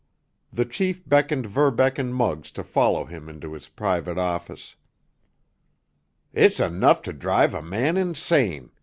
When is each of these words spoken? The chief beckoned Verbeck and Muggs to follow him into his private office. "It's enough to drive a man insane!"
The 0.51 0.65
chief 0.65 1.07
beckoned 1.07 1.45
Verbeck 1.45 1.99
and 1.99 2.11
Muggs 2.15 2.49
to 2.53 2.63
follow 2.63 3.05
him 3.05 3.29
into 3.29 3.53
his 3.53 3.67
private 3.69 4.17
office. 4.17 4.75
"It's 6.33 6.59
enough 6.59 7.03
to 7.03 7.13
drive 7.13 7.53
a 7.53 7.61
man 7.61 7.97
insane!" 7.97 8.71